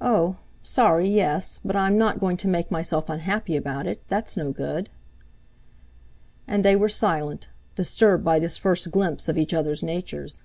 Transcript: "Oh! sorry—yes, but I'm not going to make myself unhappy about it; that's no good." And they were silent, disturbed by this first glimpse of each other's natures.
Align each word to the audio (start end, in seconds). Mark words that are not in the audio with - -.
"Oh! 0.00 0.38
sorry—yes, 0.64 1.60
but 1.64 1.76
I'm 1.76 1.96
not 1.96 2.18
going 2.18 2.36
to 2.38 2.48
make 2.48 2.72
myself 2.72 3.08
unhappy 3.08 3.54
about 3.54 3.86
it; 3.86 4.02
that's 4.08 4.36
no 4.36 4.50
good." 4.50 4.88
And 6.48 6.64
they 6.64 6.74
were 6.74 6.88
silent, 6.88 7.48
disturbed 7.76 8.24
by 8.24 8.40
this 8.40 8.56
first 8.58 8.90
glimpse 8.90 9.28
of 9.28 9.38
each 9.38 9.54
other's 9.54 9.80
natures. 9.84 10.42